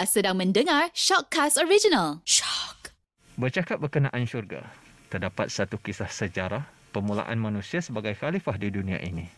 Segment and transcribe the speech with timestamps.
[0.00, 2.24] Anda sedang mendengar Shockcast Original.
[2.24, 2.96] Shock.
[3.36, 4.64] Bercakap berkenaan syurga,
[5.12, 9.28] terdapat satu kisah sejarah permulaan manusia sebagai khalifah di dunia ini.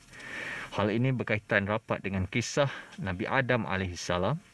[0.78, 2.70] Hal ini berkaitan rapat dengan kisah
[3.02, 4.06] Nabi Adam AS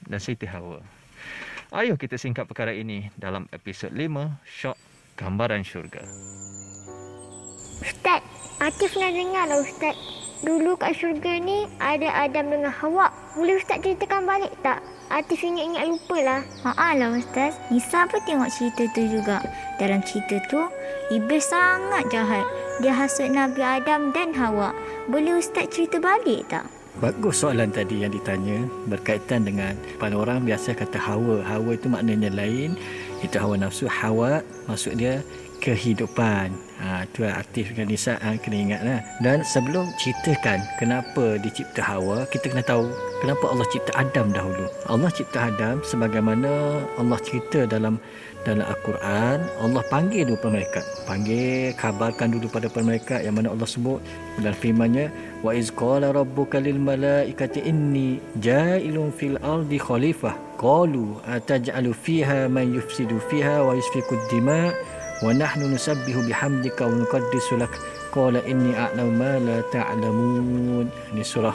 [0.09, 0.81] dan Siti Hawa.
[1.77, 4.01] Ayuh kita singkat perkara ini dalam episod 5
[4.49, 4.81] Shock
[5.21, 6.09] Gambaran Syurga.
[7.85, 8.25] Ustaz,
[8.65, 10.28] Atif pernah dengar lah Ustaz.
[10.39, 13.11] Dulu kat syurga ni ada Adam dengan Hawa.
[13.35, 14.79] Boleh Ustaz ceritakan balik tak?
[15.11, 16.41] Atif ingat-ingat lupa lah.
[16.63, 17.59] Haa lah Ustaz.
[17.75, 19.43] Nisa pun tengok cerita tu juga.
[19.83, 20.63] Dalam cerita tu,
[21.11, 22.47] Iblis sangat jahat.
[22.79, 24.71] Dia hasut Nabi Adam dan Hawa.
[25.11, 26.71] Boleh Ustaz cerita balik tak?
[27.03, 31.43] Bagus soalan tadi yang ditanya berkaitan dengan pada orang biasa kata hawa.
[31.47, 32.79] Hawa itu maknanya lain.
[33.23, 33.91] Itu hawa nafsu.
[33.91, 35.23] Hawa maksud dia
[35.61, 36.55] kehidupan.
[36.79, 39.01] Ha, itu aktif dengan Nisa ha, kena ingat lah.
[39.19, 42.87] Dan sebelum ceritakan kenapa dicipta Hawa, kita kena tahu
[43.19, 44.71] kenapa Allah cipta Adam dahulu.
[44.87, 47.99] Allah cipta Adam sebagaimana Allah cerita dalam
[48.47, 50.81] dalam Al-Quran, Allah panggil dulu mereka.
[51.05, 53.99] Panggil, kabarkan dulu pada mereka yang mana Allah sebut
[54.39, 55.11] dalam firman-Nya,
[55.43, 62.73] "Wa iz qala rabbuka lil malaikati inni ja'ilun fil ardi khalifah." Qalu ataj'alu fiha man
[62.75, 67.73] yufsidu fiha wa yusfiku ad-dima' nusabbihu bihamdika wa nuqaddisu lak.
[68.15, 70.87] Qala inni a'lamu ma la ta'lamun.
[71.13, 71.55] Ini surah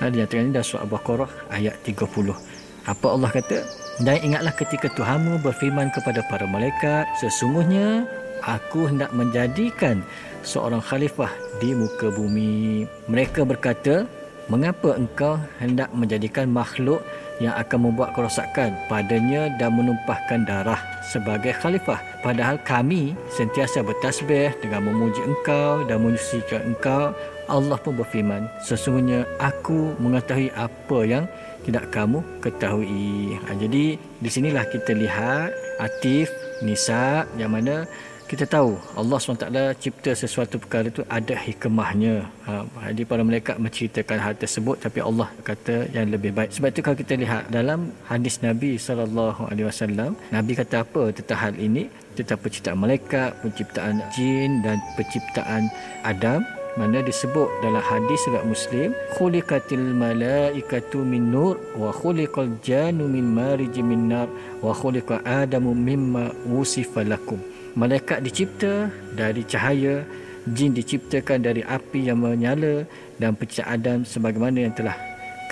[0.00, 3.58] ada yang ini dah surah Al-Baqarah ayat 30 apa Allah kata?
[4.00, 8.08] Dan ingatlah ketika Tuhanmu berfirman kepada para malaikat sesungguhnya
[8.40, 10.00] aku hendak menjadikan
[10.40, 11.28] seorang khalifah
[11.60, 12.88] di muka bumi.
[13.12, 14.08] Mereka berkata
[14.48, 17.04] mengapa engkau hendak menjadikan makhluk
[17.40, 21.98] yang akan membuat kerosakan padanya dan menumpahkan darah sebagai khalifah.
[22.20, 27.16] Padahal kami sentiasa bertasbih dengan memuji engkau dan menyucikan engkau.
[27.50, 31.24] Allah pun berfirman, sesungguhnya aku mengetahui apa yang
[31.66, 33.34] tidak kamu ketahui.
[33.42, 35.50] Ha, jadi di sinilah kita lihat
[35.82, 36.30] Atif,
[36.62, 37.90] Nisa yang mana
[38.30, 39.46] kita tahu Allah SWT
[39.82, 42.30] cipta sesuatu perkara itu ada hikmahnya.
[42.46, 42.62] Ha,
[42.94, 46.54] jadi para mereka menceritakan hal tersebut tapi Allah kata yang lebih baik.
[46.54, 51.90] Sebab itu kalau kita lihat dalam hadis Nabi SAW, Nabi kata apa tentang hal ini?
[52.14, 55.66] Tentang penciptaan malaikat, penciptaan jin dan penciptaan
[56.06, 56.46] Adam
[56.78, 58.88] mana disebut dalam hadis riwayat Muslim
[59.18, 64.30] khuliqatil malaikatu min nur wa khuliqal jannu min marijin min nar
[64.62, 67.42] wa khuliqa adamu mimma wusifa lakum
[67.74, 70.02] malaikat dicipta dari cahaya
[70.50, 72.88] jin diciptakan dari api yang menyala
[73.20, 74.96] dan pencipta Adam sebagaimana yang telah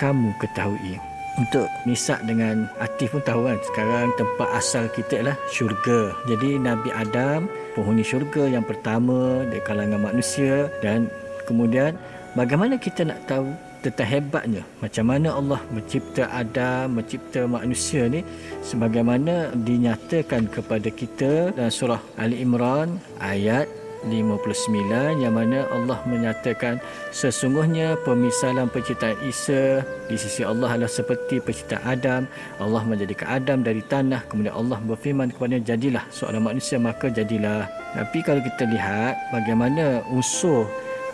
[0.01, 0.97] kamu ketahui.
[1.39, 6.11] Untuk Nisa dengan Atif pun tahu kan sekarang tempat asal kita adalah syurga.
[6.27, 7.47] Jadi Nabi Adam
[7.77, 11.07] penghuni syurga yang pertama di kalangan manusia dan
[11.47, 11.95] kemudian
[12.35, 18.21] bagaimana kita nak tahu tentang hebatnya macam mana Allah mencipta Adam mencipta manusia ni
[18.59, 23.71] sebagaimana dinyatakan kepada kita dalam surah Ali Imran ayat
[24.07, 26.79] 59 yang mana Allah menyatakan
[27.11, 32.21] sesungguhnya pemisalan penciptaan Isa di sisi Allah adalah seperti penciptaan Adam.
[32.63, 36.79] Allah menjadikan Adam dari tanah kemudian Allah berfirman kepada jadilah seorang manusia.
[36.79, 37.67] Maka jadilah.
[37.91, 40.69] Tapi kalau kita lihat bagaimana unsur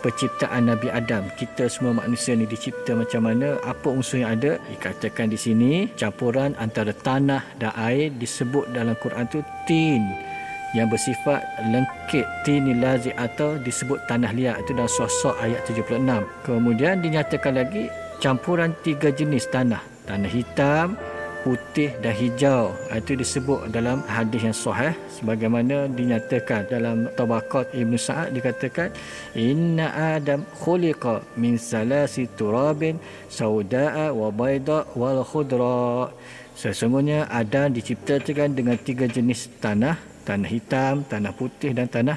[0.06, 1.26] penciptaan Nabi Adam.
[1.34, 3.58] Kita semua manusia ni dicipta macam mana?
[3.66, 4.62] Apa unsur yang ada?
[4.70, 10.06] Dikatakan di sini campuran antara tanah dan air disebut dalam Quran tu tin
[10.78, 11.42] yang bersifat
[11.74, 15.98] lengkit tin lazi atau disebut tanah liat itu dalam sosok ayat 76.
[16.46, 17.90] Kemudian dinyatakan lagi
[18.22, 19.82] campuran tiga jenis tanah.
[20.06, 20.94] Tanah hitam,
[21.46, 22.74] putih dan hijau.
[22.90, 28.90] Ha, itu disebut dalam hadis yang sahih sebagaimana dinyatakan dalam tabaqat Ibn Sa'ad dikatakan
[29.38, 32.98] inna adam khuliqa min salasi turabin
[33.30, 36.10] sauda'a wa bayda wal khudra.
[36.56, 42.16] Sesungguhnya Adam diciptakan dengan tiga jenis tanah tanah hitam tanah putih dan tanah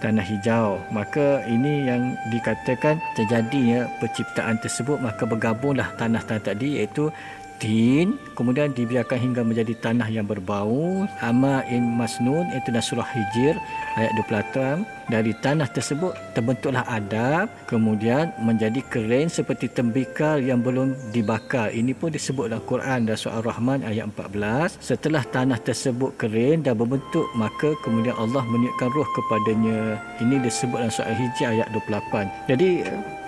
[0.00, 0.80] tanah hijau.
[0.90, 4.96] Maka ini yang dikatakan terjadinya penciptaan tersebut.
[4.98, 7.12] Maka bergabunglah tanah-tanah tadi iaitu
[7.60, 11.04] tin kemudian dibiarkan hingga menjadi tanah yang berbau.
[11.20, 13.54] Ama in masnun itu dalam surah hijir
[14.00, 21.70] ayat 28 dari tanah tersebut terbentuklah adab kemudian menjadi kering seperti tembikar yang belum dibakar.
[21.70, 26.74] Ini pun disebut dalam Quran dalam surah Rahman ayat 14 setelah tanah tersebut kering dan
[26.80, 30.00] berbentuk maka kemudian Allah meniupkan roh kepadanya.
[30.18, 32.70] Ini disebut dalam surah hijir ayat 28 jadi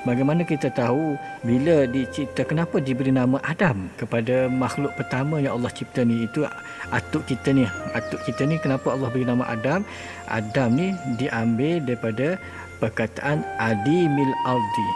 [0.03, 1.15] Bagaimana kita tahu
[1.47, 6.27] bila dicipta kenapa diberi nama Adam kepada makhluk pertama yang Allah cipta ni?
[6.27, 6.43] Itu
[6.91, 7.63] atuk kita ni.
[7.95, 9.87] Atuk kita ni kenapa Allah beri nama Adam?
[10.27, 10.91] Adam ni
[11.23, 12.35] diambil daripada
[12.83, 14.89] perkataan adimil ardi.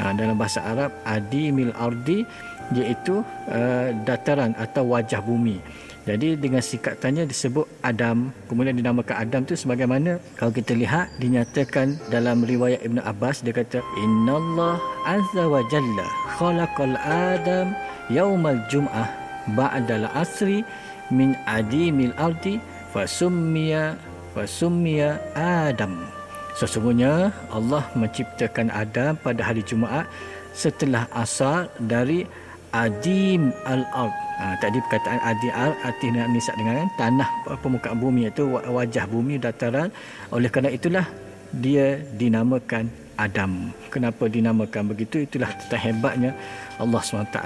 [0.00, 2.24] Ha, dalam bahasa Arab adimil ardi
[2.72, 3.20] iaitu
[3.50, 5.60] uh, dataran atau wajah bumi.
[6.04, 12.44] Jadi dengan singkatannya disebut Adam, kemudian dinamakan Adam tu sebagaimana kalau kita lihat dinyatakan dalam
[12.44, 14.76] riwayat Ibn Abbas dia kata Innallah
[15.08, 16.04] azza wa jalla
[16.36, 17.72] khalaqal Adam
[18.12, 19.08] yaumal jum'ah
[19.56, 20.60] ba'dal asri
[21.08, 22.60] min adimil ardi
[22.92, 23.96] fasummiya
[24.36, 26.04] fasummiya Adam.
[26.60, 30.04] Sesungguhnya Allah menciptakan Adam pada hari Jumaat
[30.52, 32.28] setelah asal dari
[32.74, 34.10] adim al-ard.
[34.34, 37.30] Ha, tadi perkataan adim al arti nak nisak dengan tanah
[37.62, 39.94] permukaan bumi iaitu wajah bumi dataran.
[40.34, 41.06] Oleh kerana itulah
[41.54, 43.70] dia dinamakan Adam.
[43.94, 45.22] Kenapa dinamakan begitu?
[45.22, 46.30] Itulah tentang hebatnya
[46.82, 47.38] Allah SWT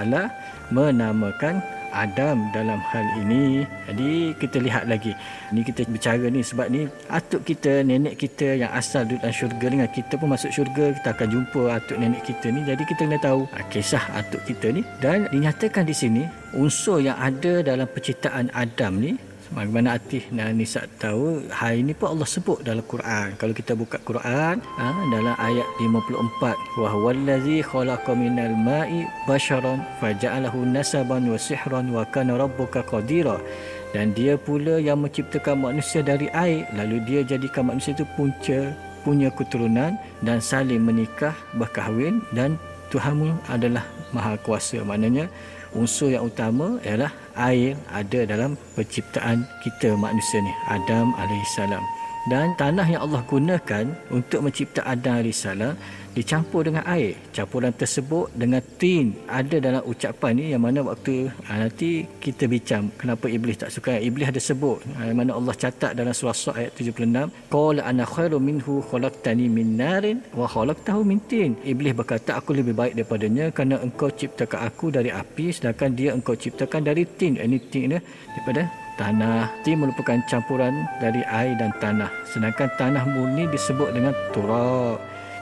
[0.73, 1.61] menamakan
[1.91, 3.65] Adam dalam hal ini.
[3.89, 5.13] Jadi kita lihat lagi.
[5.53, 9.89] Ni kita bicara ni sebab ni atuk kita, nenek kita yang asal dalam syurga dengan
[9.89, 12.61] kita pun masuk syurga, kita akan jumpa atuk nenek kita ni.
[12.65, 16.23] Jadi kita kena tahu ah, kisah atuk kita ni dan dinyatakan di sini
[16.57, 22.13] unsur yang ada dalam penciptaan Adam ni Bagaimana Atih dan Nisa tahu Hari ini pun
[22.13, 23.33] Allah sebut dalam Quran.
[23.33, 31.25] Kalau kita buka Quran ha, Dalam ayat 54 Wahuwallazi khalaqa minal ma'i basharan Faja'alahu nasaban
[31.25, 33.41] wa sihran Wa kana rabbuka qadira.
[33.89, 38.69] Dan dia pula yang menciptakan manusia dari air Lalu dia jadikan manusia itu punca
[39.01, 44.81] Punya keturunan Dan saling menikah berkahwin Dan Tuhanmu adalah maha kuasa.
[44.81, 45.29] Maknanya
[45.77, 51.98] unsur yang utama ialah air ada dalam penciptaan kita manusia ni Adam alaihissalam
[52.29, 55.73] dan tanah yang Allah gunakan untuk mencipta Adam alaihissalam
[56.17, 57.13] dicampur dengan air.
[57.35, 62.89] Campuran tersebut dengan tin ada dalam ucapan ni yang mana waktu ha, nanti kita bincang
[63.01, 66.71] kenapa iblis tak suka iblis ada sebut ha, yang mana Allah catat dalam surah ayat
[66.77, 71.51] 76 qala ana khairu minhu khalaqtani min narin wa khalaqtahu min tin.
[71.71, 76.35] Iblis berkata aku lebih baik daripadanya kerana engkau ciptakan aku dari api sedangkan dia engkau
[76.43, 77.37] ciptakan dari tin.
[77.39, 77.99] Ini tin ni
[78.33, 84.99] daripada tanah tin merupakan campuran dari air dan tanah sedangkan tanah murni disebut dengan turab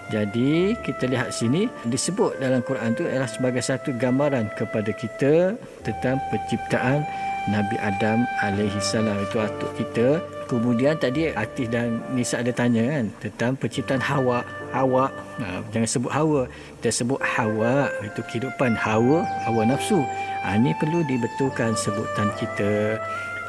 [0.07, 6.15] jadi kita lihat sini disebut dalam Quran tu adalah sebagai satu gambaran kepada kita tentang
[6.31, 7.03] penciptaan
[7.47, 10.19] Nabi Adam alaihi salam itu atuk kita.
[10.47, 14.47] Kemudian tadi Atif dan Nisa ada tanya kan tentang penciptaan Hawa.
[14.71, 15.11] Hawa,
[15.43, 16.41] ha, jangan sebut Hawa.
[16.79, 19.99] Kita sebut Hawa, itu kehidupan Hawa, Hawa nafsu.
[20.43, 22.99] Ha, ini perlu dibetulkan sebutan kita.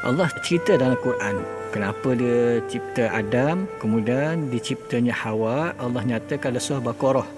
[0.06, 1.43] Allah cerita dalam Quran.
[1.75, 7.29] Kenapa dia cipta Adam kemudian diciptanya Hawa Allah nyatakan dalam surah Baqarah.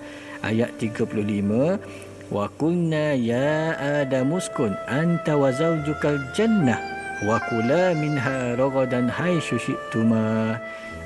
[0.45, 1.81] Ayat 35
[2.31, 6.79] wa kunna ya adam uskun anta wa zawjukal jannah
[7.27, 9.09] wa kula minha ragadan
[9.41, 10.61] syi'tuma.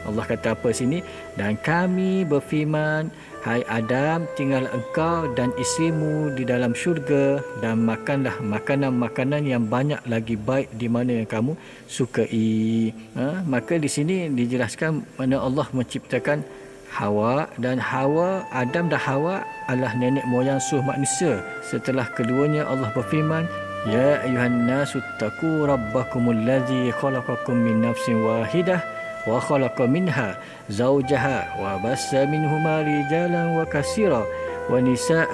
[0.05, 1.01] Allah kata apa sini?
[1.39, 3.09] Dan kami berfirman
[3.45, 10.33] Hai Adam, tinggal engkau dan isterimu di dalam syurga dan makanlah makanan-makanan yang banyak lagi
[10.33, 11.53] baik di mana yang kamu
[11.85, 12.89] sukai.
[13.13, 13.45] Ha?
[13.45, 16.41] Maka di sini dijelaskan mana Allah menciptakan
[16.89, 21.45] Hawa dan Hawa, Adam dan Hawa adalah nenek moyang seluruh manusia.
[21.69, 23.45] Setelah keduanya Allah berfirman,
[23.85, 28.81] Ya ayuhan nasu taku rabbakumul ladzi khalaqakum min nafsin wahidah
[29.28, 30.38] وخلق منها
[30.70, 34.24] زوجها وبس منهما رجالا وكثيرا
[34.70, 35.34] ونساء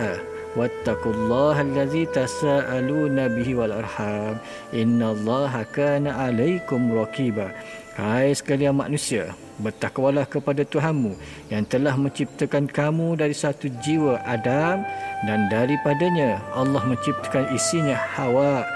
[0.56, 4.36] واتقوا الله الذي تساءلون به والأرحام
[4.74, 7.48] إن الله كان عليكم رقيبا
[7.96, 11.16] Hai sekalian manusia, bertakwalah kepada Tuhanmu
[11.48, 14.84] yang telah menciptakan kamu dari satu jiwa Adam
[15.24, 18.68] dan daripadanya Allah menciptakan isinya Hawa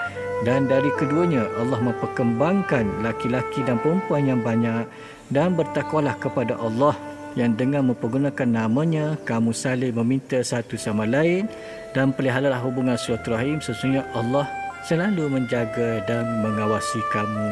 [0.44, 4.84] dan dari keduanya Allah memperkembangkan laki-laki dan perempuan yang banyak
[5.32, 6.92] dan bertakwalah kepada Allah
[7.34, 11.50] yang dengan mempergunakan namanya kamu saling meminta satu sama lain
[11.96, 14.46] dan peliharalah hubungan silaturahim sesungguhnya Allah
[14.84, 17.48] selalu menjaga dan mengawasi kamu.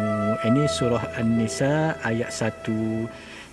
[0.52, 3.08] Ini surah An-Nisa ayat 1.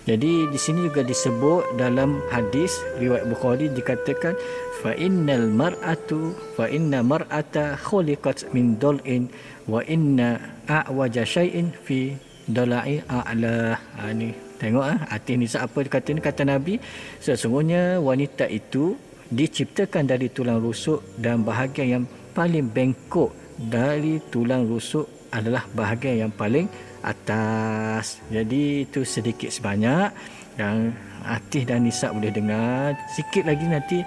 [0.08, 4.32] Jadi di sini juga disebut dalam hadis riwayat Bukhari dikatakan
[4.80, 9.28] fa innal mar'atu fa inna mar'ata khuliqat min dul'in
[9.68, 12.16] wa inna a'waja shay'in fi
[12.48, 13.76] dala'i a'la.
[13.76, 16.80] Ha ni tengok ah arti ni apa kata ni kata Nabi
[17.20, 18.96] sesungguhnya wanita itu
[19.28, 26.32] diciptakan dari tulang rusuk dan bahagian yang paling bengkok dari tulang rusuk adalah bahagian yang
[26.34, 26.66] paling
[27.00, 28.20] atas.
[28.28, 30.12] Jadi itu sedikit sebanyak
[30.58, 32.96] yang Atih dan Nisa boleh dengar.
[33.12, 33.98] Sikit lagi nanti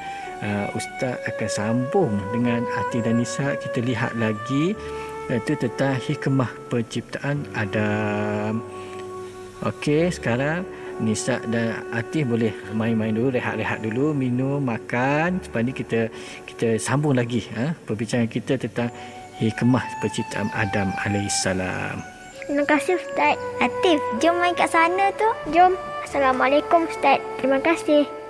[0.42, 3.53] uh, Ustaz akan sambung dengan Atih dan Nisa.
[3.58, 4.74] Kita lihat lagi
[5.32, 8.60] itu tentang hikmah penciptaan Adam.
[9.63, 10.68] Okey, sekarang
[11.00, 15.39] Nisa dan Atif boleh main-main dulu, rehat-rehat dulu, minum, makan.
[15.39, 16.12] Lepas ni kita
[16.46, 17.72] kita sambung lagi ha?
[17.88, 18.92] perbincangan kita tentang
[19.38, 22.04] hikmah penciptaan Adam alaihissalam.
[22.44, 23.40] Terima kasih Ustaz.
[23.63, 25.30] Atif, jom main kat sana tu.
[25.56, 25.74] Jom.
[26.04, 27.24] Assalamualaikum Ustaz.
[27.40, 28.23] Terima kasih.